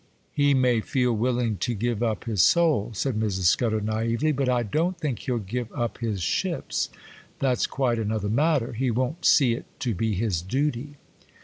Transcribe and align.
'He 0.33 0.55
may 0.55 0.81
feel 0.81 1.13
willing 1.15 1.57
to 1.57 1.75
give 1.75 2.01
up 2.01 2.23
his 2.23 2.41
soul,' 2.41 2.89
said 2.91 3.19
Mrs. 3.19 3.41
Scudder, 3.53 3.79
naïvely, 3.81 4.35
'but 4.35 4.49
I 4.49 4.63
don't 4.63 4.97
think 4.99 5.19
he'll 5.19 5.37
give 5.37 5.71
up 5.73 5.99
his 5.99 6.23
ships,—that's 6.23 7.67
quite 7.67 7.99
another 7.99 8.27
matter,—he 8.29 8.89
won't 8.89 9.25
see 9.27 9.53
it 9.53 9.65
to 9.81 9.93
be 9.93 10.15
his 10.15 10.41
duty. 10.41 10.95